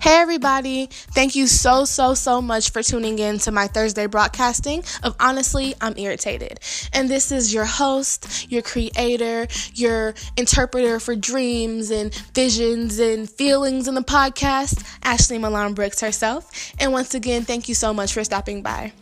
[0.00, 0.86] Hey, everybody.
[0.90, 5.74] Thank you so, so, so much for tuning in to my Thursday broadcasting of Honestly,
[5.78, 6.58] I'm Irritated.
[6.94, 13.88] And this is your host, your creator, your interpreter for dreams and visions and feelings
[13.88, 16.50] in the podcast, Ashley Milan Brooks herself.
[16.80, 18.94] And once again, thank you so much for stopping by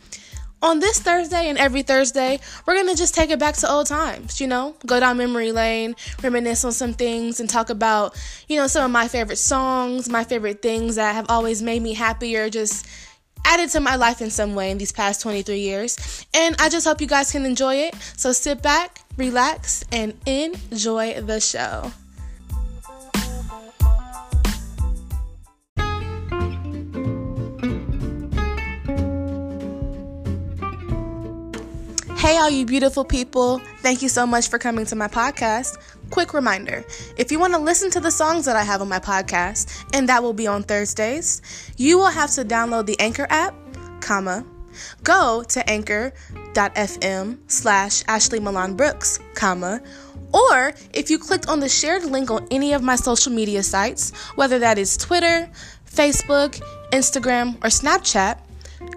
[0.63, 3.87] on this Thursday and every Thursday, we're going to just take it back to old
[3.87, 8.17] times, you know, go down memory lane, reminisce on some things, and talk about,
[8.49, 11.95] you know, some of my favorite songs, my favorite things that have always made me
[11.95, 12.87] happy or just
[13.45, 16.27] added to my life in some way in these past 23 years.
[16.35, 17.95] And I just hope you guys can enjoy it.
[18.17, 21.93] So sit back, relax, and enjoy the show.
[32.29, 33.59] Hey, all you beautiful people.
[33.79, 35.79] Thank you so much for coming to my podcast.
[36.11, 36.85] Quick reminder
[37.17, 40.11] if you want to listen to the songs that I have on my podcast, and
[40.11, 41.41] that will be on Thursdays,
[41.79, 43.55] you will have to download the Anchor app,
[44.03, 44.45] comma,
[45.05, 49.81] go to anchor.fm slash Ashley Milan Brooks, comma,
[50.35, 54.15] or if you clicked on the shared link on any of my social media sites,
[54.35, 55.49] whether that is Twitter,
[55.91, 56.61] Facebook,
[56.93, 58.39] Instagram, or Snapchat,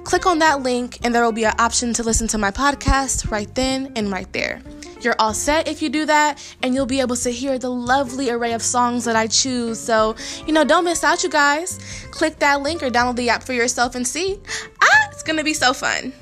[0.03, 3.31] Click on that link, and there will be an option to listen to my podcast
[3.31, 4.61] right then and right there.
[5.01, 8.29] You're all set if you do that, and you'll be able to hear the lovely
[8.29, 9.79] array of songs that I choose.
[9.79, 10.15] So,
[10.45, 11.79] you know, don't miss out, you guys.
[12.11, 14.39] Click that link or download the app for yourself and see.
[14.81, 16.13] Ah, it's gonna be so fun.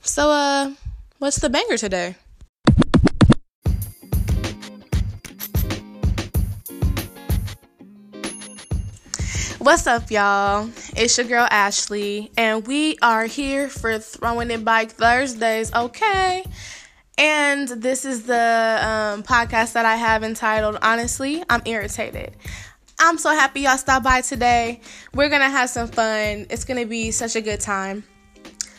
[0.00, 0.72] So, uh,
[1.18, 2.16] what's the banger today?
[9.68, 10.70] What's up, y'all?
[10.96, 16.42] It's your girl Ashley, and we are here for Throwing It Back Thursdays, okay?
[17.18, 18.32] And this is the
[18.82, 22.34] um, podcast that I have entitled Honestly, I'm Irritated.
[22.98, 24.80] I'm so happy y'all stopped by today.
[25.12, 26.46] We're gonna have some fun.
[26.48, 28.04] It's gonna be such a good time.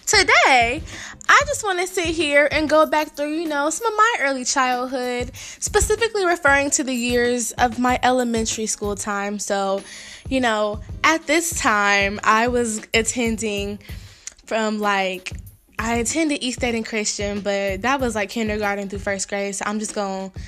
[0.08, 0.82] Today,
[1.28, 4.16] I just want to sit here and go back through, you know, some of my
[4.22, 9.38] early childhood, specifically referring to the years of my elementary school time.
[9.38, 9.84] So,
[10.30, 13.80] you know, at this time, I was attending
[14.46, 15.34] from like,
[15.78, 19.56] I attended East Dayton Christian, but that was like kindergarten through first grade.
[19.56, 20.40] So I'm just going to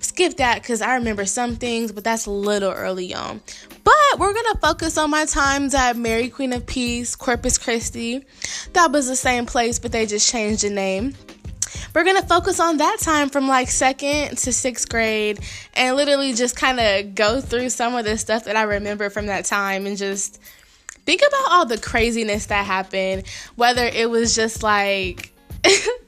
[0.00, 3.40] skip that because I remember some things, but that's a little early on.
[3.82, 8.24] But we're gonna focus on my times at Mary Queen of Peace, Corpus Christi.
[8.72, 11.14] That was the same place, but they just changed the name.
[11.94, 15.38] We're gonna focus on that time from like second to sixth grade
[15.74, 19.26] and literally just kind of go through some of the stuff that I remember from
[19.26, 20.40] that time and just
[21.06, 23.24] think about all the craziness that happened,
[23.54, 25.32] whether it was just like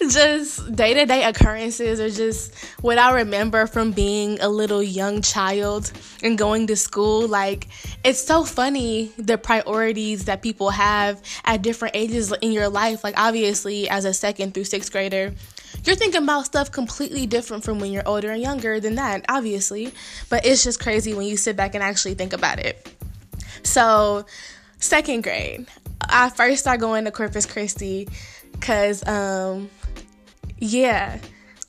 [0.00, 5.22] just day to day occurrences or just what I remember from being a little young
[5.22, 5.92] child
[6.22, 7.26] and going to school.
[7.28, 7.68] Like,
[8.04, 13.04] it's so funny the priorities that people have at different ages in your life.
[13.04, 15.32] Like, obviously, as a second through sixth grader,
[15.84, 19.92] you're thinking about stuff completely different from when you're older and younger than that, obviously.
[20.28, 22.88] But it's just crazy when you sit back and actually think about it.
[23.62, 24.26] So,
[24.78, 25.66] second grade,
[26.00, 28.08] I first started going to Corpus Christi
[28.52, 29.70] because um,
[30.62, 31.18] yeah,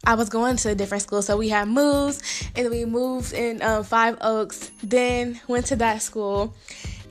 [0.06, 1.22] I was going to a different school.
[1.22, 2.22] So we had moves
[2.56, 6.54] and we moved in um, Five Oaks, then went to that school.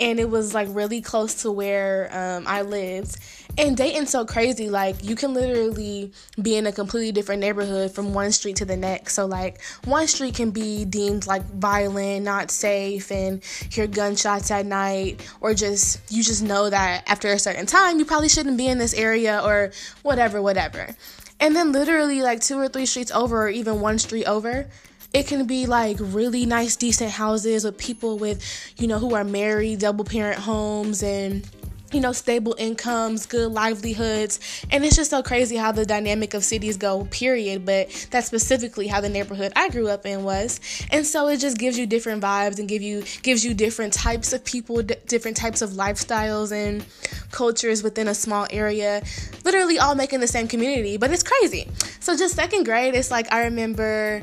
[0.00, 3.19] And it was like really close to where um, I lived.
[3.59, 4.70] And Dayton's so crazy.
[4.70, 8.76] Like, you can literally be in a completely different neighborhood from one street to the
[8.76, 9.14] next.
[9.14, 14.64] So, like, one street can be deemed like violent, not safe, and hear gunshots at
[14.64, 18.69] night, or just you just know that after a certain time, you probably shouldn't be
[18.69, 19.70] in this area, or
[20.00, 20.97] whatever, whatever.
[21.42, 24.69] And then literally like two or three streets over or even one street over,
[25.12, 29.25] it can be like really nice decent houses with people with, you know, who are
[29.25, 31.44] married, double parent homes and
[31.92, 34.41] you know, stable incomes, good livelihoods.
[34.70, 37.64] And it's just so crazy how the dynamic of cities go, period.
[37.64, 40.61] But that's specifically how the neighborhood I grew up in was.
[40.90, 44.32] And so it just gives you different vibes and give you gives you different types
[44.32, 46.84] of people, d- different types of lifestyles and
[47.31, 49.02] cultures within a small area,
[49.44, 50.96] literally all making the same community.
[50.96, 51.69] But it's crazy.
[52.00, 54.22] So just second grade, it's like I remember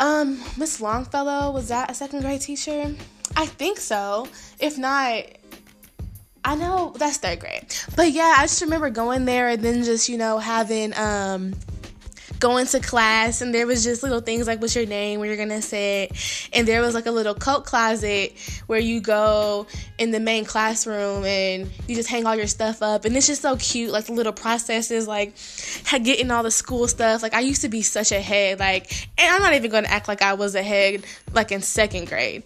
[0.00, 2.94] um Miss Longfellow, was that a second grade teacher?
[3.36, 4.28] I think so.
[4.60, 5.24] If not,
[6.44, 7.74] I know that's third grade.
[7.96, 11.54] But yeah, I just remember going there and then just, you know, having um
[12.40, 15.18] going to class and there was just little things like what's your name?
[15.18, 16.12] Where you're gonna sit?
[16.52, 18.34] And there was like a little coat closet
[18.66, 23.06] where you go in the main classroom and you just hang all your stuff up.
[23.06, 25.34] And it's just so cute like the little processes like
[25.90, 27.22] getting all the school stuff.
[27.22, 30.08] Like i used to be such a head like and i'm not even gonna act
[30.08, 32.42] like i was a head like in second grade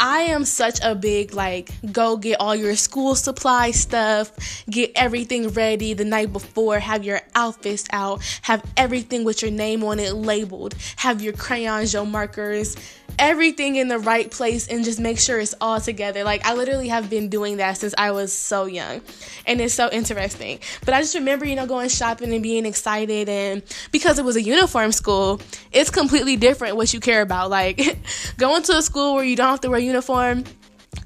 [0.00, 4.32] I am such a big like go get all your school supply stuff,
[4.68, 9.84] get everything ready the night before, have your outfits out, have everything with your name
[9.84, 12.76] on it labeled, have your crayons, your markers,
[13.18, 16.24] everything in the right place and just make sure it's all together.
[16.24, 19.02] Like I literally have been doing that since I was so young.
[19.46, 20.60] And it's so interesting.
[20.84, 24.36] But I just remember, you know, going shopping and being excited and because it was
[24.36, 25.40] a uniform school,
[25.72, 27.50] it's completely different what you care about.
[27.50, 27.98] Like
[28.36, 30.44] going to a school where you don't have to wear uniform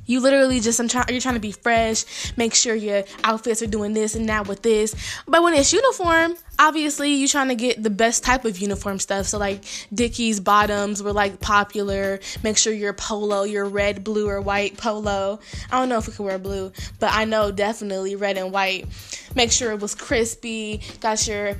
[0.07, 3.67] you literally just I'm trying you're trying to be fresh, make sure your outfits are
[3.67, 4.95] doing this and that with this.
[5.27, 9.27] But when it's uniform, obviously you're trying to get the best type of uniform stuff.
[9.27, 12.21] So like Dickies bottoms were like popular.
[12.43, 15.41] Make sure your polo, your red, blue, or white polo.
[15.71, 18.87] I don't know if we can wear blue, but I know definitely red and white.
[19.35, 20.83] Make sure it was crispy.
[21.01, 21.57] Got your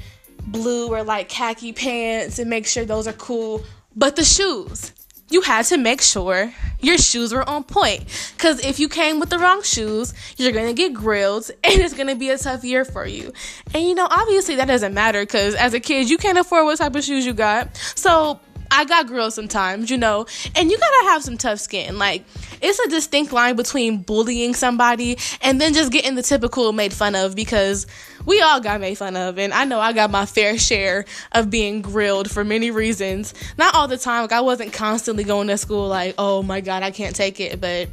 [0.47, 3.65] blue or like khaki pants and make sure those are cool.
[3.95, 4.93] But the shoes
[5.29, 8.05] you had to make sure your shoes were on point.
[8.37, 11.95] Because if you came with the wrong shoes, you're going to get grilled and it's
[11.95, 13.33] going to be a tough year for you.
[13.75, 16.79] And you know, obviously that doesn't matter because as a kid, you can't afford what
[16.79, 17.77] type of shoes you got.
[17.77, 18.41] So
[18.71, 21.99] I got grilled sometimes, you know, and you gotta have some tough skin.
[21.99, 22.25] Like,
[22.61, 27.15] it's a distinct line between bullying somebody and then just getting the typical made fun
[27.15, 27.87] of because
[28.25, 31.51] we all got made fun of, and I know I got my fair share of
[31.51, 33.35] being grilled for many reasons.
[33.57, 36.83] Not all the time, like, I wasn't constantly going to school like, oh my god,
[36.83, 37.89] I can't take it, but.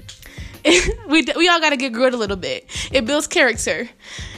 [1.09, 2.65] we we all got to get grilled a little bit.
[2.93, 3.89] It builds character.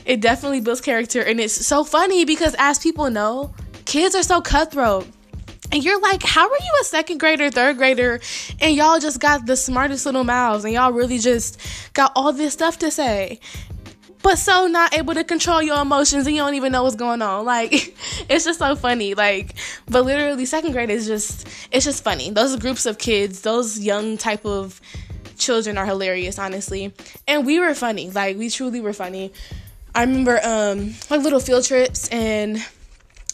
[0.05, 3.53] It definitely builds character and it's so funny because as people know,
[3.85, 5.07] kids are so cutthroat.
[5.75, 8.21] And you're like, how are you a second grader, third grader,
[8.61, 11.59] and y'all just got the smartest little mouths, and y'all really just
[11.91, 13.41] got all this stuff to say,
[14.21, 17.21] but so not able to control your emotions, and you don't even know what's going
[17.21, 17.43] on.
[17.43, 17.73] Like,
[18.29, 19.15] it's just so funny.
[19.15, 19.55] Like,
[19.85, 22.29] but literally, second grade is just, it's just funny.
[22.29, 24.79] Those groups of kids, those young type of
[25.37, 26.93] children are hilarious, honestly.
[27.27, 28.11] And we were funny.
[28.11, 29.33] Like, we truly were funny.
[29.93, 32.65] I remember um like little field trips and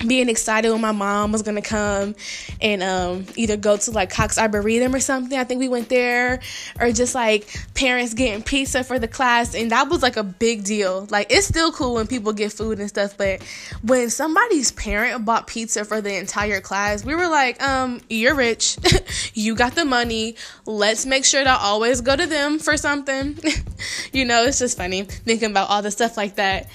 [0.08, 2.16] being excited when my mom was gonna come
[2.60, 5.38] and um, either go to like Cox Arboretum or something.
[5.38, 6.40] I think we went there,
[6.80, 10.64] or just like parents getting pizza for the class, and that was like a big
[10.64, 11.08] deal.
[11.10, 13.42] Like it's still cool when people get food and stuff, but
[13.84, 18.78] when somebody's parent bought pizza for the entire class, we were like, um, you're rich,
[19.34, 20.36] you got the money.
[20.66, 23.38] Let's make sure to always go to them for something.
[24.14, 26.70] you know, it's just funny thinking about all the stuff like that.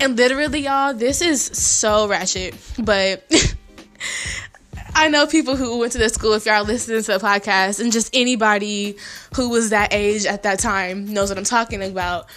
[0.00, 3.22] And literally, y'all, this is so ratchet, but
[4.94, 7.92] I know people who went to the school, if y'all listening to the podcast, and
[7.92, 8.96] just anybody
[9.36, 12.30] who was that age at that time knows what I'm talking about.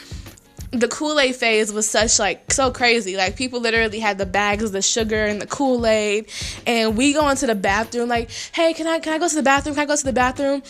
[0.71, 3.15] The Kool Aid phase was such like so crazy.
[3.15, 6.29] Like people literally had the bags of the sugar and the Kool Aid,
[6.67, 9.43] and we go into the bathroom like, "Hey, can I can I go to the
[9.43, 9.75] bathroom?
[9.75, 10.63] Can I go to the bathroom?"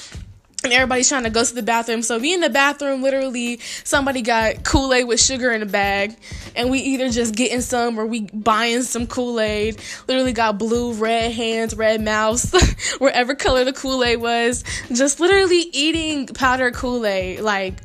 [0.64, 2.02] And everybody's trying to go to the bathroom.
[2.02, 6.16] So we in the bathroom, literally somebody got Kool-Aid with sugar in a bag,
[6.56, 9.82] and we either just getting some or we buying some Kool-Aid.
[10.08, 12.54] Literally got blue, red hands, red mouths,
[13.00, 14.64] wherever color the Kool-Aid was.
[14.92, 17.76] Just literally eating powdered Kool-Aid, like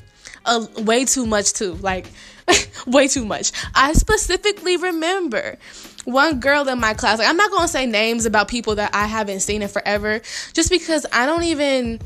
[0.44, 2.06] a way too much too, like
[2.86, 3.52] way too much.
[3.74, 5.58] I specifically remember
[6.04, 7.18] one girl in my class.
[7.18, 10.20] Like I'm not gonna say names about people that I haven't seen in forever,
[10.54, 12.00] just because I don't even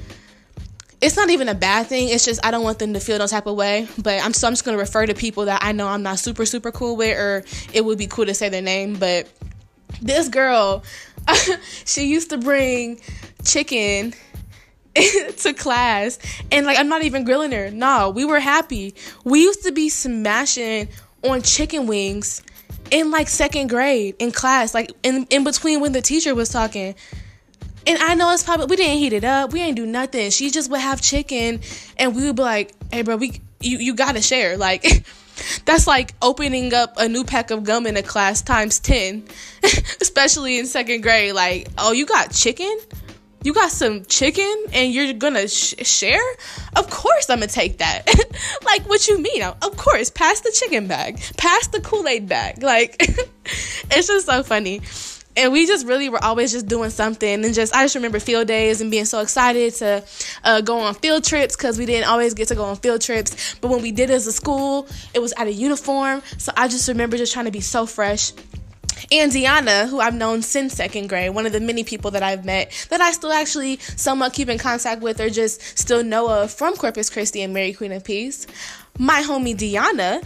[1.02, 2.08] it's not even a bad thing.
[2.08, 3.88] It's just I don't want them to feel no type of way.
[3.98, 6.46] But I'm so I'm just gonna refer to people that I know I'm not super
[6.46, 7.44] super cool with, or
[7.74, 8.94] it would be cool to say their name.
[8.94, 9.28] But
[10.00, 10.84] this girl,
[11.84, 13.00] she used to bring
[13.44, 14.14] chicken
[14.94, 16.20] to class,
[16.52, 17.70] and like I'm not even grilling her.
[17.72, 18.94] No, we were happy.
[19.24, 20.88] We used to be smashing
[21.24, 22.42] on chicken wings
[22.92, 26.94] in like second grade in class, like in in between when the teacher was talking.
[27.86, 29.52] And I know it's probably we didn't heat it up.
[29.52, 30.30] We ain't do nothing.
[30.30, 31.60] She just would have chicken,
[31.98, 34.84] and we would be like, "Hey, bro, we you you gotta share." Like
[35.64, 39.24] that's like opening up a new pack of gum in a class times ten,
[40.00, 41.34] especially in second grade.
[41.34, 42.78] Like, oh, you got chicken?
[43.44, 46.22] You got some chicken and you're gonna sh- share?
[46.76, 48.06] Of course, I'm gonna take that.
[48.64, 49.42] like, what you mean?
[49.42, 52.62] Of course, pass the chicken bag, pass the Kool Aid bag.
[52.62, 52.96] Like,
[53.90, 54.80] it's just so funny
[55.36, 57.44] and we just really were always just doing something.
[57.44, 60.04] And just i just remember field days and being so excited to
[60.44, 63.54] uh, go on field trips because we didn't always get to go on field trips.
[63.60, 66.22] But when we did as a school it was at a uniform.
[66.38, 68.32] So i just remember just trying to be so fresh.
[69.10, 72.44] And Deanna, who I've known since second grade, one of the many people that I've
[72.44, 76.52] met that I still actually somewhat keep in contact with or just still know of
[76.52, 78.46] from Corpus Christi and Mary Queen of Peace.
[78.98, 80.24] My homie Deanna,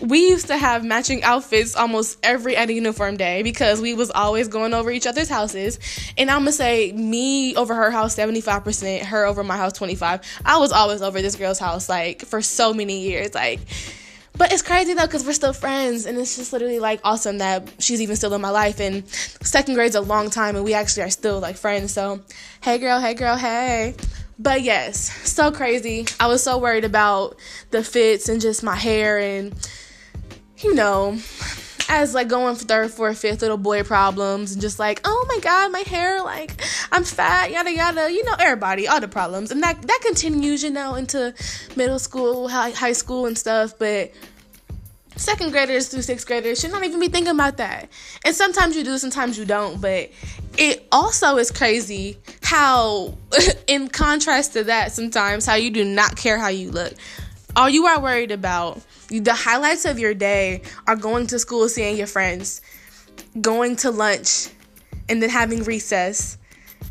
[0.00, 4.48] we used to have matching outfits almost every at uniform day because we was always
[4.48, 5.78] going over each other's houses.
[6.16, 10.58] And i'm gonna say me over her house 75% her over my house 25 i
[10.58, 13.60] was always over this girl's house like for so many years like
[14.36, 17.68] but it's crazy though because we're still friends and it's just literally like awesome that
[17.78, 21.02] she's even still in my life and second grade's a long time and we actually
[21.02, 22.20] are still like friends so
[22.62, 23.94] hey girl hey girl hey.
[24.40, 26.06] But yes so crazy.
[26.20, 27.36] I was so worried about
[27.70, 29.52] the fits and just my hair and
[30.62, 31.18] you know
[31.88, 35.38] as like going for third, fourth, fifth little boy problems and just like, oh my
[35.40, 36.60] god, my hair, like
[36.92, 38.12] I'm fat, yada yada.
[38.12, 41.34] You know, everybody, all the problems, and that that continues, you know, into
[41.76, 43.78] middle school, high, high school, and stuff.
[43.78, 44.12] But
[45.16, 47.88] second graders through sixth graders should not even be thinking about that.
[48.24, 49.80] And sometimes you do, sometimes you don't.
[49.80, 50.10] But
[50.58, 53.14] it also is crazy how,
[53.66, 56.92] in contrast to that, sometimes how you do not care how you look.
[57.56, 61.96] All you are worried about the highlights of your day are going to school, seeing
[61.96, 62.60] your friends,
[63.40, 64.48] going to lunch,
[65.08, 66.38] and then having recess,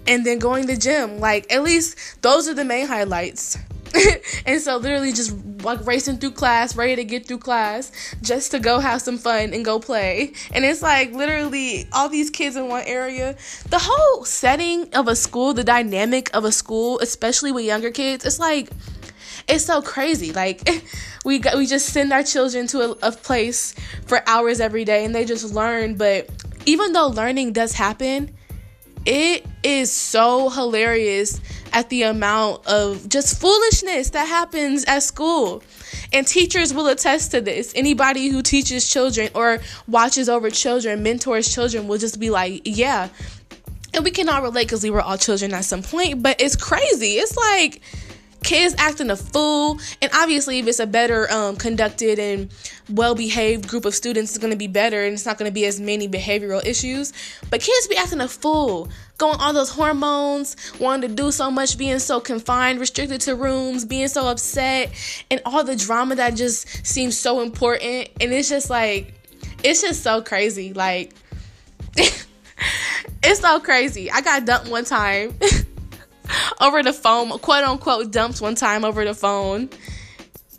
[0.07, 1.19] and then going to gym.
[1.19, 3.57] Like, at least those are the main highlights.
[4.45, 8.59] and so literally just like racing through class, ready to get through class, just to
[8.59, 10.33] go have some fun and go play.
[10.51, 13.35] And it's like literally all these kids in one area.
[13.69, 18.25] The whole setting of a school, the dynamic of a school, especially with younger kids,
[18.25, 18.69] it's like
[19.47, 20.33] it's so crazy.
[20.33, 20.67] Like
[21.25, 23.73] we we just send our children to a, a place
[24.05, 25.95] for hours every day and they just learn.
[25.95, 26.29] But
[26.65, 28.35] even though learning does happen,
[29.05, 31.39] it is so hilarious
[31.71, 35.63] at the amount of just foolishness that happens at school.
[36.11, 37.71] And teachers will attest to this.
[37.75, 43.09] Anybody who teaches children or watches over children, mentors children, will just be like, yeah.
[43.93, 47.13] And we cannot relate because we were all children at some point, but it's crazy.
[47.13, 47.81] It's like,
[48.47, 52.49] kids acting a fool and obviously if it's a better um, conducted and
[52.89, 55.65] well-behaved group of students it's going to be better and it's not going to be
[55.65, 57.11] as many behavioral issues.
[57.49, 58.87] But kids be acting a fool
[59.17, 63.83] going all those hormones wanting to do so much being so confined restricted to rooms
[63.83, 64.93] being so upset
[65.29, 68.07] and all the drama that just seems so important.
[68.21, 69.13] And it's just like
[69.61, 71.13] it's just so crazy like
[71.97, 74.09] it's so crazy.
[74.09, 75.37] I got dumped one time
[76.61, 79.69] over the phone, quote unquote, dumped one time over the phone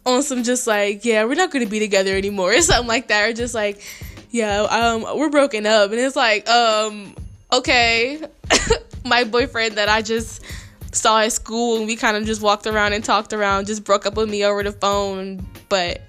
[0.07, 3.29] on some just like, yeah, we're not to be together anymore, or something like that,
[3.29, 3.83] or just like,
[4.31, 7.15] yeah, um, we're broken up, and it's like, um,
[7.53, 8.21] okay,
[9.05, 10.45] my boyfriend that I just
[10.93, 14.07] saw at school and we kind of just walked around and talked around, just broke
[14.07, 16.03] up with me over the phone, but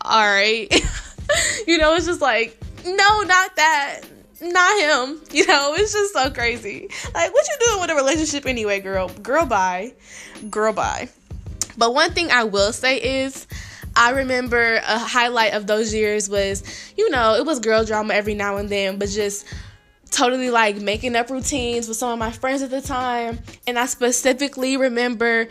[0.00, 0.72] all right,
[1.66, 4.00] you know, it's just like, no, not that
[4.40, 5.20] not him.
[5.32, 6.88] You know, it's just so crazy.
[7.14, 9.08] Like, what you doing with a relationship anyway, girl?
[9.22, 9.94] Girl, bye.
[10.50, 11.08] Girl, bye.
[11.78, 13.46] But one thing I will say is,
[13.96, 16.62] I remember a highlight of those years was,
[16.96, 19.46] you know, it was girl drama every now and then, but just
[20.10, 23.38] totally like making up routines with some of my friends at the time.
[23.66, 25.48] And I specifically remember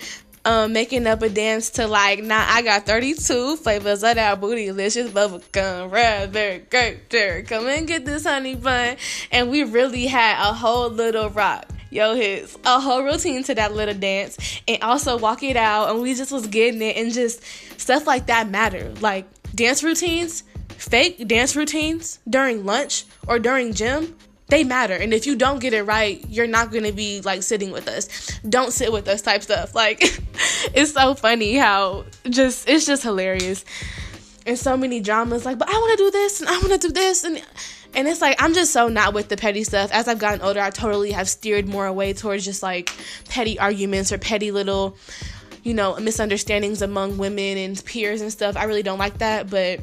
[0.49, 5.09] um, making up a dance to like, now I got 32 flavors of that bootylicious
[5.09, 7.43] bubblegum, raspberry, grape, cherry.
[7.43, 8.97] Come and get this honey bun.
[9.31, 11.67] And we really had a whole little rock.
[11.91, 15.91] Yo, hits a whole routine to that little dance and also walk it out.
[15.91, 17.43] And we just was getting it and just
[17.79, 18.91] stuff like that matter.
[19.01, 24.15] Like dance routines, fake dance routines during lunch or during gym
[24.49, 24.95] they matter.
[24.95, 27.87] And if you don't get it right, you're not going to be like sitting with
[27.87, 28.39] us.
[28.47, 29.75] Don't sit with us type stuff.
[29.75, 30.01] Like
[30.73, 33.65] it's so funny how just it's just hilarious.
[34.45, 36.87] And so many dramas like, but I want to do this and I want to
[36.87, 37.43] do this and
[37.95, 39.91] and it's like I'm just so not with the petty stuff.
[39.91, 42.91] As I've gotten older, I totally have steered more away towards just like
[43.29, 44.97] petty arguments or petty little
[45.63, 48.55] you know, misunderstandings among women and peers and stuff.
[48.55, 49.81] I really don't like that, but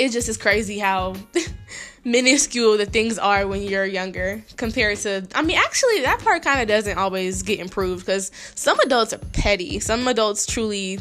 [0.00, 1.14] it just is crazy how
[2.04, 6.62] minuscule the things are when you're younger compared to I mean actually that part kind
[6.62, 9.78] of doesn't always get improved cuz some adults are petty.
[9.78, 11.00] Some adults truly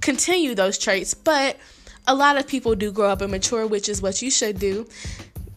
[0.00, 1.58] continue those traits, but
[2.08, 4.88] a lot of people do grow up and mature, which is what you should do.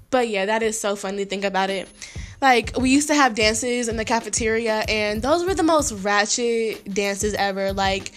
[0.09, 1.87] But yeah, that is so fun to think about it.
[2.41, 6.93] Like we used to have dances in the cafeteria and those were the most ratchet
[6.93, 7.71] dances ever.
[7.71, 8.11] Like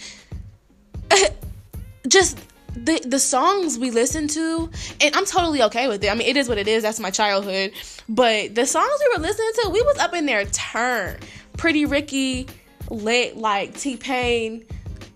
[2.09, 2.37] just
[2.83, 4.69] the the songs we listen to,
[5.01, 6.11] and I'm totally okay with it.
[6.11, 6.83] I mean, it is what it is.
[6.83, 7.71] That's my childhood.
[8.07, 11.19] But the songs we were listening to, we was up in their turn.
[11.57, 12.47] Pretty Ricky,
[12.89, 14.65] lit like T Pain,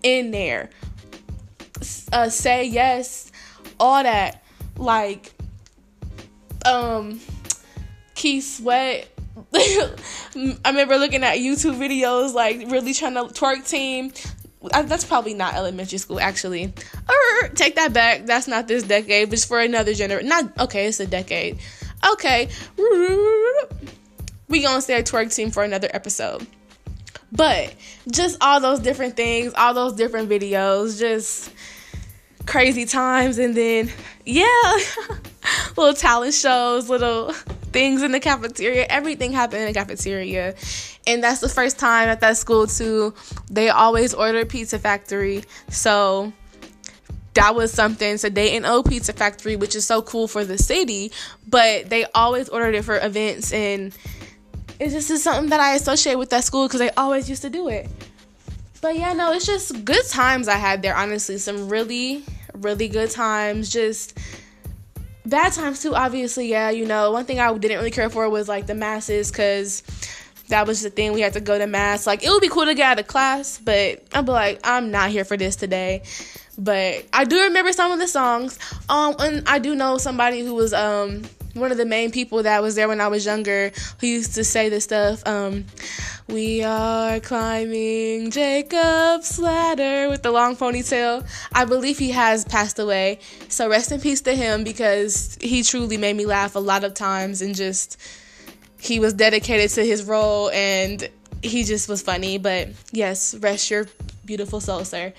[0.02, 0.70] in there.
[2.12, 3.30] Uh, say yes,
[3.78, 4.42] all that.
[4.76, 5.32] Like
[6.64, 7.20] um
[8.14, 9.08] Keith Sweat.
[9.54, 9.90] I
[10.66, 14.12] remember looking at YouTube videos like really trying to twerk team.
[14.70, 16.72] That's probably not elementary school actually.
[17.54, 18.26] Take that back.
[18.26, 20.28] That's not this decade, but it's for another generation.
[20.28, 21.58] Not okay, it's a decade.
[22.12, 22.48] Okay.
[24.48, 26.46] We gonna stay say twerk team for another episode.
[27.30, 27.74] But
[28.10, 31.50] just all those different things, all those different videos, just
[32.46, 33.90] crazy times and then
[34.24, 34.44] yeah
[35.76, 37.32] little talent shows little
[37.72, 40.54] things in the cafeteria everything happened in the cafeteria
[41.06, 43.14] and that's the first time at that school too
[43.50, 46.32] they always order pizza factory so
[47.34, 51.10] that was something so they know pizza factory which is so cool for the city
[51.48, 53.96] but they always ordered it for events and
[54.78, 57.68] just is something that i associate with that school because they always used to do
[57.68, 57.88] it
[58.82, 61.38] but yeah, no, it's just good times I had there, honestly.
[61.38, 63.70] Some really, really good times.
[63.70, 64.18] Just
[65.24, 66.48] bad times too, obviously.
[66.48, 69.84] Yeah, you know, one thing I didn't really care for was like the masses because
[70.52, 71.12] that was the thing.
[71.12, 72.06] We had to go to mass.
[72.06, 74.90] Like, it would be cool to get out of class, but I'd be like, I'm
[74.90, 76.02] not here for this today.
[76.58, 78.58] But I do remember some of the songs.
[78.88, 81.22] Um, and I do know somebody who was um
[81.54, 84.44] one of the main people that was there when I was younger who used to
[84.44, 85.26] say this stuff.
[85.26, 85.66] Um,
[86.28, 91.26] we are climbing Jacob's ladder with the long ponytail.
[91.52, 93.18] I believe he has passed away.
[93.48, 96.94] So rest in peace to him because he truly made me laugh a lot of
[96.94, 97.98] times and just
[98.82, 101.08] he was dedicated to his role and
[101.40, 102.36] he just was funny.
[102.36, 103.86] But yes, rest your
[104.24, 105.12] beautiful soul, sir.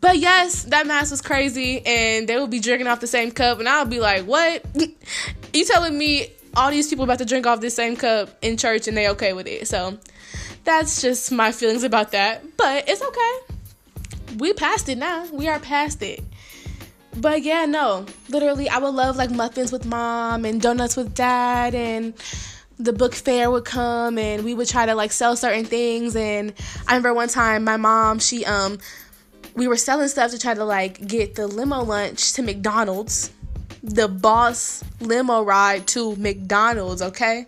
[0.00, 3.58] But yes, that mass was crazy, and they would be drinking off the same cup,
[3.58, 4.62] and I'll be like, "What?
[5.54, 8.86] you telling me all these people about to drink off the same cup in church,
[8.86, 9.96] and they okay with it?" So
[10.64, 12.44] that's just my feelings about that.
[12.58, 14.36] But it's okay.
[14.38, 15.26] We passed it now.
[15.32, 16.22] We are past it.
[17.16, 21.74] But yeah, no, literally, I would love like muffins with mom and donuts with dad,
[21.74, 22.12] and
[22.78, 26.16] the book fair would come, and we would try to like sell certain things.
[26.16, 26.52] And
[26.86, 28.78] I remember one time my mom, she um
[29.54, 33.30] we were selling stuff to try to like get the limo lunch to McDonald's,
[33.82, 37.46] the boss limo ride to McDonald's, okay?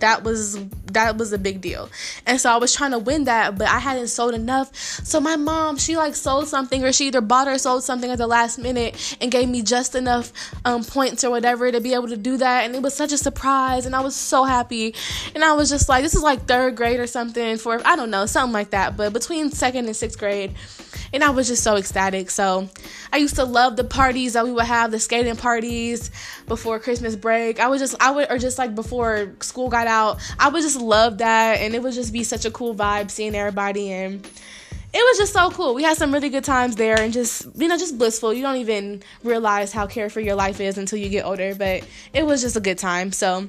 [0.00, 0.58] That was
[0.92, 1.90] that was a big deal.
[2.26, 4.74] And so I was trying to win that, but I hadn't sold enough.
[4.74, 8.18] So my mom, she like sold something or she either bought or sold something at
[8.18, 10.32] the last minute and gave me just enough
[10.64, 12.64] um, points or whatever to be able to do that.
[12.64, 14.94] And it was such a surprise and I was so happy.
[15.34, 18.10] And I was just like, this is like third grade or something for I don't
[18.10, 18.96] know, something like that.
[18.96, 20.54] But between second and sixth grade
[21.14, 22.28] and I was just so ecstatic.
[22.28, 22.68] So
[23.12, 26.10] I used to love the parties that we would have, the skating parties
[26.46, 27.60] before Christmas break.
[27.60, 30.78] I would just, I would, or just like before school got out, I would just
[30.78, 34.28] love that, and it would just be such a cool vibe seeing everybody and
[34.92, 35.74] it was just so cool.
[35.74, 38.32] We had some really good times there and just, you know, just blissful.
[38.32, 42.24] You don't even realize how carefree your life is until you get older, but it
[42.24, 43.10] was just a good time.
[43.10, 43.48] So,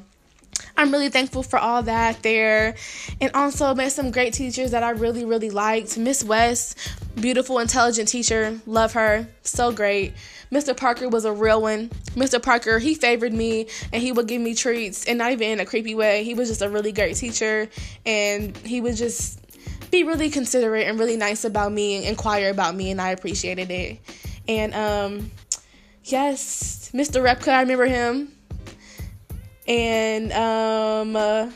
[0.78, 2.76] I'm really thankful for all that there.
[3.22, 5.98] And also met some great teachers that I really, really liked.
[5.98, 6.78] Miss West,
[7.20, 8.60] beautiful, intelligent teacher.
[8.65, 9.28] Love her.
[9.44, 10.13] So great.
[10.52, 10.76] Mr.
[10.76, 11.89] Parker was a real one.
[12.15, 12.41] Mr.
[12.41, 15.65] Parker, he favored me and he would give me treats and not even in a
[15.65, 16.24] creepy way.
[16.24, 17.70] He was just a really great teacher
[18.06, 19.39] and he would just
[19.91, 23.72] be really considerate and really nice about me and inquire about me and I appreciated
[23.72, 24.00] it.
[24.48, 25.32] And um
[26.04, 27.24] yes, Mr.
[27.24, 28.35] Repka, I remember him
[29.67, 31.49] and um, uh,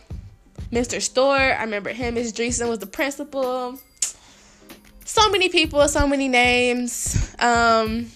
[0.71, 1.01] Mr.
[1.01, 1.35] Store.
[1.35, 2.15] I remember him.
[2.15, 3.79] Miss Dreesen was the principal.
[5.05, 7.35] So many people, so many names.
[7.39, 8.11] Um,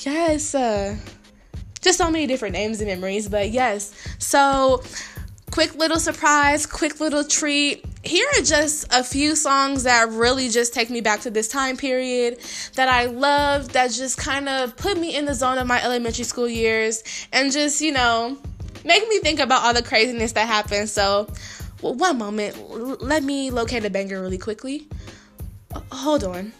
[0.00, 0.96] yes, uh,
[1.80, 3.28] just so many different names and memories.
[3.28, 4.82] But yes, so
[5.54, 10.74] quick little surprise, quick little treat here are just a few songs that really just
[10.74, 12.40] take me back to this time period
[12.74, 16.24] that I love, that just kind of put me in the zone of my elementary
[16.24, 18.36] school years and just, you know,
[18.84, 20.88] make me think about all the craziness that happened.
[20.88, 21.32] So,
[21.82, 24.88] well, one moment, let me locate a banger really quickly.
[25.92, 26.52] Hold on.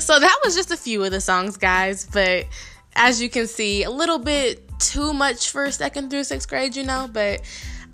[0.00, 2.46] So that was just a few of the songs, guys, but
[2.94, 6.84] as you can see, a little bit too much for second through sixth grade, you
[6.84, 7.40] know, but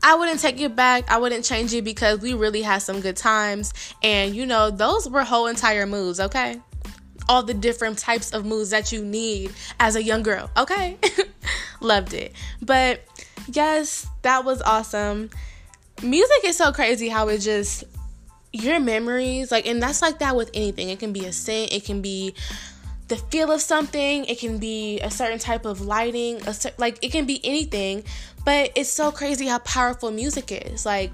[0.02, 1.10] I wouldn't take it back.
[1.10, 3.72] I wouldn't change it because we really had some good times.
[4.02, 6.60] And, you know, those were whole entire moves, okay?
[7.26, 10.98] All the different types of moves that you need as a young girl, okay?
[11.80, 12.34] Loved it.
[12.60, 13.00] But
[13.50, 15.30] yes, that was awesome.
[16.02, 17.84] Music is so crazy how it just
[18.54, 21.84] your memories like and that's like that with anything it can be a scent it
[21.84, 22.34] can be
[23.08, 26.98] the feel of something it can be a certain type of lighting a cer- like
[27.02, 28.02] it can be anything
[28.44, 31.10] but it's so crazy how powerful music is like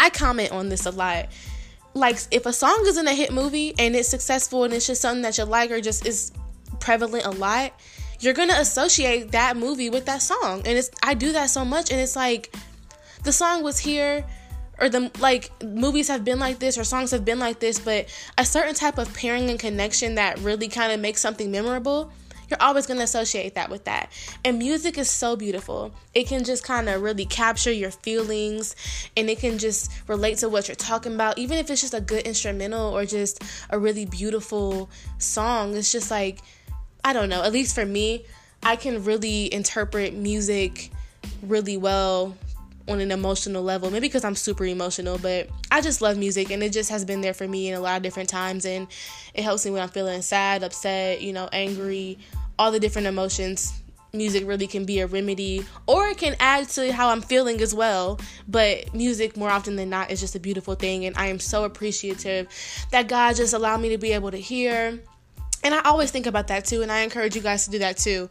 [0.00, 1.28] I comment on this a lot.
[1.92, 5.02] Like if a song is in a hit movie and it's successful and it's just
[5.02, 6.32] something that you like or just is
[6.78, 7.72] prevalent a lot,
[8.18, 10.62] you're gonna associate that movie with that song.
[10.64, 12.54] And it's I do that so much and it's like
[13.24, 14.24] the song was here
[14.80, 18.06] or the like movies have been like this or songs have been like this, but
[18.38, 22.10] a certain type of pairing and connection that really kind of makes something memorable,
[22.48, 24.10] you're always going to associate that with that.
[24.44, 25.92] And music is so beautiful.
[26.14, 28.74] It can just kind of really capture your feelings
[29.16, 32.00] and it can just relate to what you're talking about, even if it's just a
[32.00, 35.76] good instrumental or just a really beautiful song.
[35.76, 36.40] It's just like,
[37.04, 38.24] I don't know, at least for me,
[38.62, 40.90] I can really interpret music
[41.42, 42.36] really well
[42.90, 43.90] on an emotional level.
[43.90, 47.20] Maybe because I'm super emotional, but I just love music and it just has been
[47.20, 48.88] there for me in a lot of different times and
[49.34, 52.18] it helps me when I'm feeling sad, upset, you know, angry,
[52.58, 53.72] all the different emotions.
[54.12, 57.72] Music really can be a remedy or it can add to how I'm feeling as
[57.72, 58.18] well.
[58.48, 61.04] But music, more often than not, is just a beautiful thing.
[61.04, 62.48] And I am so appreciative
[62.90, 64.98] that God just allowed me to be able to hear
[65.62, 67.96] and I always think about that too, and I encourage you guys to do that
[67.96, 68.28] too.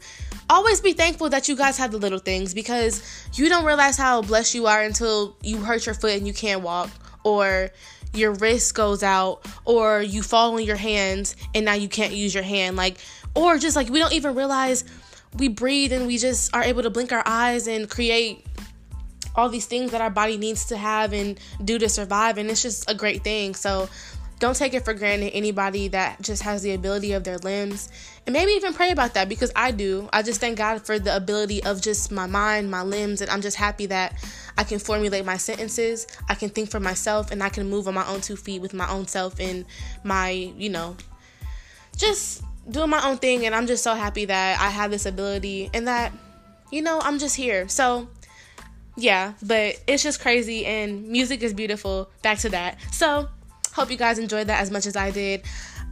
[0.50, 4.22] Always be thankful that you guys have the little things because you don't realize how
[4.22, 6.90] blessed you are until you hurt your foot and you can't walk,
[7.24, 7.70] or
[8.14, 12.34] your wrist goes out, or you fall on your hands and now you can't use
[12.34, 12.76] your hand.
[12.76, 12.98] Like,
[13.36, 14.84] or just like we don't even realize
[15.38, 18.44] we breathe and we just are able to blink our eyes and create
[19.36, 22.62] all these things that our body needs to have and do to survive, and it's
[22.62, 23.54] just a great thing.
[23.56, 23.88] So,
[24.40, 27.90] don't take it for granted anybody that just has the ability of their limbs.
[28.26, 30.10] And maybe even pray about that because i do.
[30.14, 33.42] I just thank god for the ability of just my mind my limbs and i'm
[33.42, 34.16] just happy that
[34.58, 36.08] i can formulate my sentences.
[36.30, 38.74] I can think for myself and i can move on my own two feet with
[38.74, 39.66] my own self and
[40.04, 40.96] my you know
[41.98, 43.46] just doing my own thing.
[43.46, 46.14] And i'm just so happy that i have this ability and that
[46.72, 47.68] you know i'm just here.
[47.68, 48.08] So
[48.96, 52.10] yeah but it's just crazy and music is beautiful.
[52.22, 52.78] Back to that.
[52.94, 53.28] So
[53.80, 55.44] Hope you guys enjoyed that as much as I did.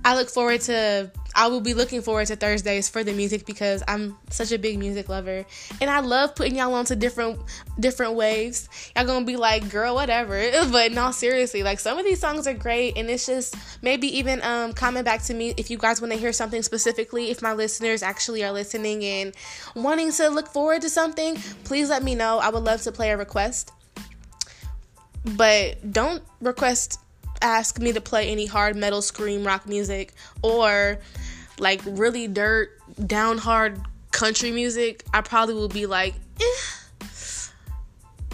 [0.03, 3.81] I look forward to I will be looking forward to Thursdays for the music because
[3.87, 5.45] I'm such a big music lover
[5.79, 7.39] and I love putting y'all onto different
[7.79, 8.67] different waves.
[8.93, 10.37] Y'all gonna be like, girl, whatever.
[10.69, 14.43] But no, seriously, like some of these songs are great and it's just maybe even
[14.43, 17.31] um comment back to me if you guys want to hear something specifically.
[17.31, 19.33] If my listeners actually are listening and
[19.75, 22.39] wanting to look forward to something, please let me know.
[22.39, 23.71] I would love to play a request.
[25.23, 26.99] But don't request
[27.41, 30.99] ask me to play any hard metal scream rock music or
[31.59, 32.71] like really dirt
[33.05, 33.79] down hard
[34.11, 36.43] country music, I probably will be like, eh,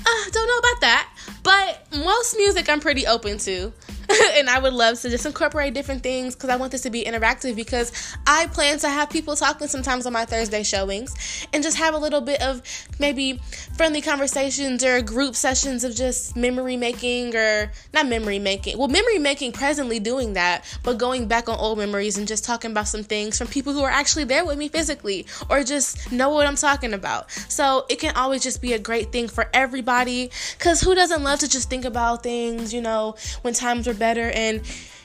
[0.05, 1.09] uh, don't know about that.
[1.43, 3.73] But most music I'm pretty open to.
[4.35, 7.03] and I would love to just incorporate different things because I want this to be
[7.03, 7.91] interactive because
[8.27, 11.97] I plan to have people talking sometimes on my Thursday showings and just have a
[11.97, 12.61] little bit of
[12.99, 13.39] maybe
[13.77, 18.77] friendly conversations or group sessions of just memory making or not memory making.
[18.77, 22.71] Well, memory making presently doing that, but going back on old memories and just talking
[22.71, 26.29] about some things from people who are actually there with me physically or just know
[26.29, 27.31] what I'm talking about.
[27.31, 31.39] So it can always just be a great thing for everybody because who doesn't love
[31.39, 34.61] to just think about things, you know, when times are better and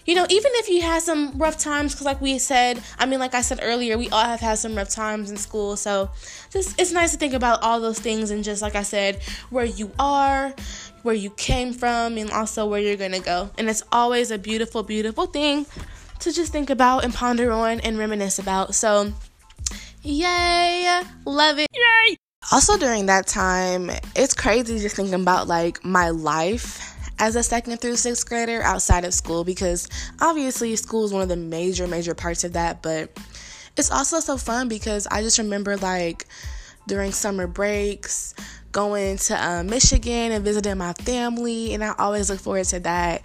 [0.08, 3.20] you know, even if you had some rough times, because like we said, I mean,
[3.20, 5.76] like I said earlier, we all have had some rough times in school.
[5.76, 6.08] So
[6.50, 9.66] just it's nice to think about all those things and just like I said, where
[9.66, 10.54] you are,
[11.02, 13.50] where you came from, and also where you're gonna go.
[13.58, 15.66] And it's always a beautiful, beautiful thing
[16.20, 18.74] to just think about and ponder on and reminisce about.
[18.74, 19.12] So,
[20.02, 21.68] yay, love it.
[21.74, 22.16] Yay.
[22.50, 27.80] Also, during that time, it's crazy just thinking about like my life as a second
[27.80, 29.88] through sixth grader outside of school because
[30.20, 32.82] obviously school is one of the major, major parts of that.
[32.82, 33.10] But
[33.76, 36.26] it's also so fun because I just remember like
[36.86, 38.34] during summer breaks
[38.72, 43.22] going to uh, Michigan and visiting my family, and I always look forward to that.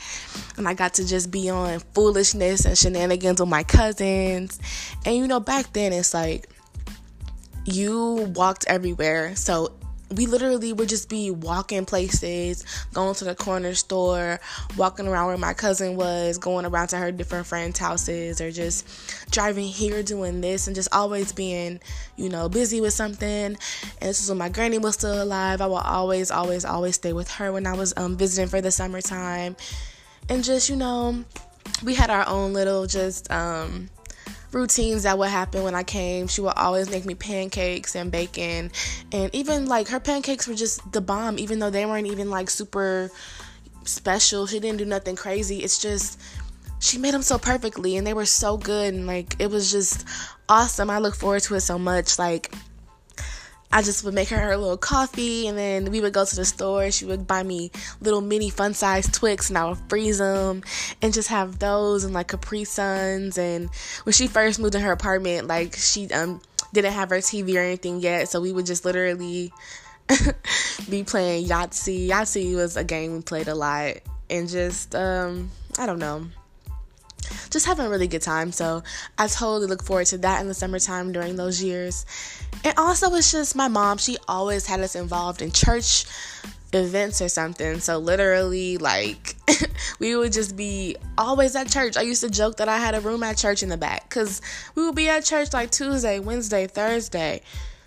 [0.57, 4.59] And I got to just be on foolishness and shenanigans with my cousins.
[5.05, 6.49] And you know, back then it's like
[7.65, 9.73] you walked everywhere, so
[10.15, 14.39] we literally would just be walking places, going to the corner store,
[14.77, 18.87] walking around where my cousin was, going around to her different friends' houses, or just
[19.31, 21.79] driving here doing this, and just always being,
[22.15, 23.29] you know, busy with something.
[23.29, 23.57] And
[24.01, 25.61] this is when my granny was still alive.
[25.61, 28.71] I will always, always, always stay with her when I was um, visiting for the
[28.71, 29.55] summertime,
[30.29, 31.23] and just you know,
[31.83, 33.89] we had our own little just um
[34.53, 36.27] routines that would happen when I came.
[36.27, 38.71] She would always make me pancakes and bacon.
[39.11, 42.49] And even like her pancakes were just the bomb, even though they weren't even like
[42.49, 43.09] super
[43.83, 44.47] special.
[44.47, 45.59] She didn't do nothing crazy.
[45.59, 46.19] It's just
[46.79, 50.07] she made them so perfectly and they were so good and like it was just
[50.49, 50.89] awesome.
[50.89, 52.19] I look forward to it so much.
[52.19, 52.53] Like
[53.73, 56.45] I just would make her her little coffee, and then we would go to the
[56.45, 56.91] store.
[56.91, 60.61] She would buy me little mini fun size Twix, and I would freeze them
[61.01, 63.39] and just have those and like Capri Suns.
[63.39, 63.71] And
[64.03, 66.39] when she first moved in her apartment, like she um
[66.71, 69.51] didn't have her TV or anything yet, so we would just literally
[70.89, 72.07] be playing Yahtzee.
[72.07, 73.95] Yahtzee was a game we played a lot,
[74.29, 76.27] and just um I don't know
[77.49, 78.51] just having a really good time.
[78.51, 78.83] So
[79.17, 82.05] I totally look forward to that in the summertime during those years.
[82.63, 86.05] And also, it's just my mom, she always had us involved in church
[86.73, 87.79] events or something.
[87.79, 89.35] So literally, like,
[89.99, 91.97] we would just be always at church.
[91.97, 94.41] I used to joke that I had a room at church in the back because
[94.75, 97.41] we would be at church like Tuesday, Wednesday, Thursday,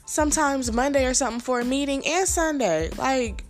[0.06, 2.90] sometimes Monday or something for a meeting, and Sunday.
[2.90, 3.44] Like,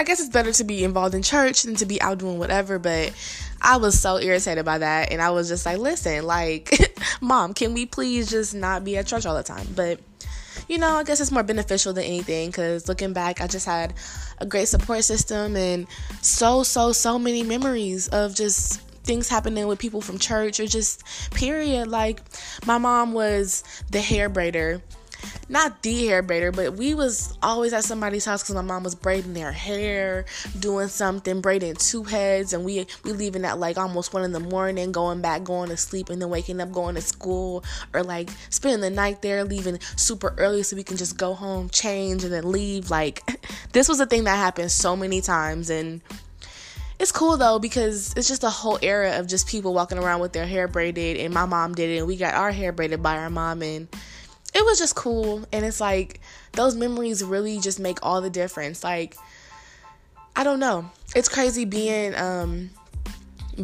[0.00, 2.78] I guess it's better to be involved in church than to be out doing whatever,
[2.78, 3.12] but
[3.60, 5.12] I was so irritated by that.
[5.12, 6.70] And I was just like, listen, like,
[7.20, 9.66] mom, can we please just not be at church all the time?
[9.74, 10.00] But,
[10.68, 13.94] you know, I guess it's more beneficial than anything because looking back, I just had
[14.38, 15.86] a great support system and
[16.22, 21.02] so, so, so many memories of just things happening with people from church or just
[21.30, 21.88] period.
[21.88, 22.20] Like,
[22.66, 24.82] my mom was the hair braider
[25.48, 28.94] not the hair braider, but we was always at somebody's house because my mom was
[28.94, 30.26] braiding their hair,
[30.58, 34.40] doing something, braiding two heads, and we we leaving at like almost one in the
[34.40, 38.30] morning, going back, going to sleep, and then waking up, going to school, or like
[38.50, 42.32] spending the night there, leaving super early so we can just go home, change, and
[42.32, 42.90] then leave.
[42.90, 43.22] Like
[43.72, 46.02] this was a thing that happened so many times, and
[46.98, 50.32] it's cool though because it's just a whole era of just people walking around with
[50.32, 53.16] their hair braided, and my mom did it, and we got our hair braided by
[53.16, 53.88] our mom, and
[54.54, 56.20] it was just cool and it's like
[56.52, 58.82] those memories really just make all the difference.
[58.82, 59.16] Like
[60.36, 60.90] i don't know.
[61.14, 62.70] It's crazy being um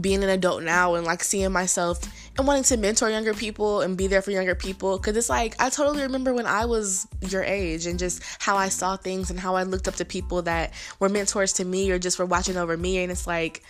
[0.00, 2.00] being an adult now and like seeing myself
[2.36, 5.54] and wanting to mentor younger people and be there for younger people because it's like
[5.60, 9.38] i totally remember when i was your age and just how i saw things and
[9.38, 12.56] how i looked up to people that were mentors to me or just were watching
[12.56, 13.62] over me and it's like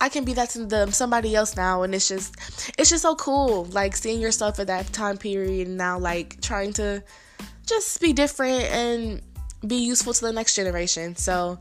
[0.00, 2.34] I can be that to them somebody else now and it's just
[2.78, 7.02] it's just so cool like seeing yourself at that time period now like trying to
[7.66, 9.22] just be different and
[9.66, 11.16] be useful to the next generation.
[11.16, 11.58] So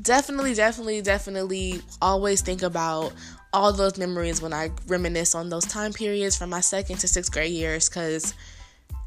[0.00, 3.12] definitely definitely definitely always think about
[3.52, 7.30] all those memories when I reminisce on those time periods from my second to 6th
[7.30, 8.34] grade years cuz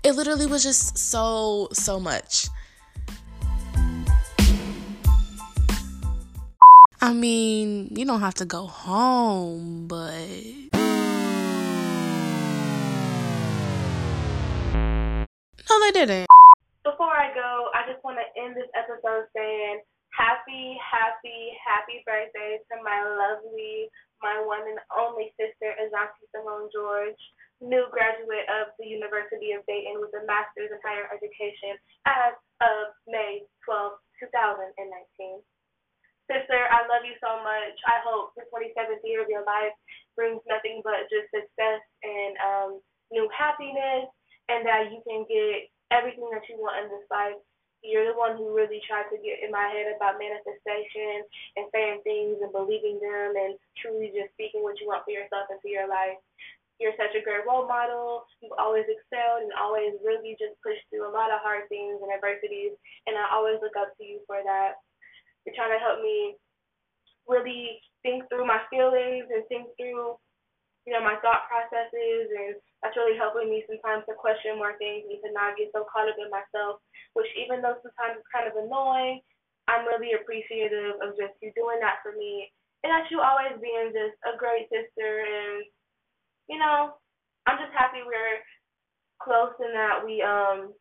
[0.03, 2.47] it literally was just so so much.
[6.99, 10.17] I mean, you don't have to go home, but.
[15.69, 16.25] No, they didn't.
[16.81, 22.57] Before I go, I just want to end this episode saying happy, happy, happy birthday
[22.65, 23.93] to my lovely,
[24.25, 27.21] my one and only sister, Azanti Simone George,
[27.61, 31.77] new graduate of the University of Dayton with a master's in higher education
[32.09, 32.33] as
[32.65, 35.45] of May 12, 2019.
[36.27, 37.75] Sister, I love you so much.
[37.87, 39.71] I hope the 27th year of your life
[40.19, 42.69] brings nothing but just success and um,
[43.11, 44.11] new happiness,
[44.51, 47.39] and that you can get everything that you want in this life.
[47.79, 51.23] You're the one who really tried to get in my head about manifestation
[51.55, 55.47] and saying things and believing them and truly just speaking what you want for yourself
[55.47, 56.19] into your life.
[56.81, 58.27] You're such a great role model.
[58.41, 62.11] You've always excelled and always really just pushed through a lot of hard things and
[62.11, 62.75] adversities,
[63.07, 64.81] and I always look up to you for that.
[65.47, 66.35] You're trying to help me
[67.23, 70.19] really think through my feelings and think through,
[70.83, 72.27] you know, my thought processes.
[72.35, 75.87] And that's really helping me sometimes to question more things and to not get so
[75.87, 76.83] caught up in myself,
[77.15, 79.23] which even though sometimes it's kind of annoying,
[79.71, 82.51] I'm really appreciative of just you doing that for me.
[82.83, 85.23] And that you always being just a great sister.
[85.23, 85.63] And
[86.47, 86.95] you know,
[87.47, 88.43] I'm just happy we're
[89.19, 90.71] close and that we um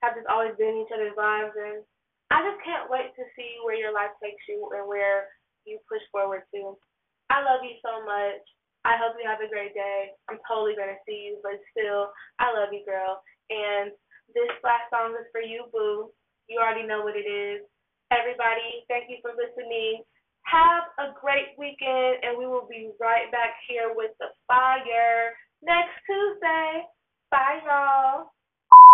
[0.00, 1.52] have just always been each other's lives.
[1.56, 1.84] And
[2.32, 5.28] I just can't wait to see where your life takes you and where
[5.68, 6.80] you push forward to.
[7.28, 8.40] I love you so much.
[8.88, 10.16] I hope you have a great day.
[10.32, 12.08] I'm totally gonna see you, but still,
[12.40, 13.20] I love you, girl.
[13.52, 13.92] And
[14.32, 16.08] this last song is for you, boo.
[16.48, 17.68] You already know what it is.
[18.08, 20.02] Everybody, thank you for listening.
[20.48, 25.94] Have a great weekend, and we will be right back here with the fire next
[26.08, 26.88] Tuesday.
[27.30, 28.32] Bye, y'all.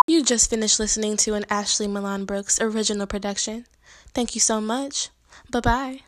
[0.08, 3.66] You just finished listening to an Ashley Milan Brooks original production.
[4.12, 5.10] Thank you so much.
[5.50, 6.00] Bye bye.